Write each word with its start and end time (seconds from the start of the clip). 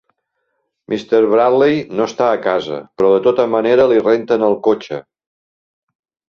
Mr. 0.93 1.17
Bradley 1.33 1.75
no 1.99 2.07
està 2.11 2.29
a 2.29 2.39
casa, 2.45 2.79
però 2.97 3.11
de 3.17 3.21
tota 3.29 3.45
manera 3.57 3.87
li 3.93 4.01
renten 4.07 4.47
el 4.49 4.57
cotxe. 4.71 5.01